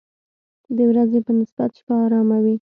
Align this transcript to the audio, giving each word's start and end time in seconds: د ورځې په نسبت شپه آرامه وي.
د 0.75 0.79
ورځې 0.91 1.19
په 1.25 1.31
نسبت 1.39 1.69
شپه 1.77 1.93
آرامه 2.05 2.37
وي. 2.43 2.55